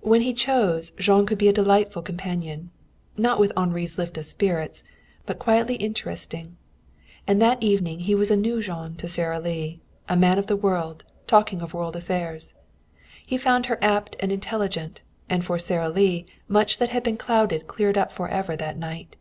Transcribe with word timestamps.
When 0.00 0.22
he 0.22 0.32
chose, 0.32 0.92
Jean 0.96 1.26
could 1.26 1.36
be 1.36 1.46
a 1.48 1.52
delightful 1.52 2.00
companion; 2.00 2.70
not 3.18 3.38
with 3.38 3.52
Henri's 3.54 3.98
lift 3.98 4.16
of 4.16 4.24
spirits, 4.24 4.82
but 5.26 5.38
quietly 5.38 5.74
interesting. 5.74 6.56
And 7.26 7.36
that 7.42 7.62
evening 7.62 7.98
he 7.98 8.14
was 8.14 8.30
a 8.30 8.34
new 8.38 8.62
Jean 8.62 8.94
to 8.94 9.06
Sara 9.08 9.38
Lee, 9.38 9.82
a 10.08 10.16
man 10.16 10.38
of 10.38 10.46
the 10.46 10.56
world, 10.56 11.04
talking 11.26 11.60
of 11.60 11.74
world 11.74 11.96
affairs. 11.96 12.54
He 13.26 13.36
found 13.36 13.66
her 13.66 13.76
apt 13.84 14.16
and 14.20 14.32
intelligent, 14.32 15.02
and 15.28 15.44
for 15.44 15.58
Sara 15.58 15.90
Lee 15.90 16.24
much 16.48 16.78
that 16.78 16.88
had 16.88 17.02
been 17.02 17.18
clouded 17.18 17.66
cleared 17.66 17.98
up 17.98 18.10
forever 18.10 18.56
that 18.56 18.78
night. 18.78 19.16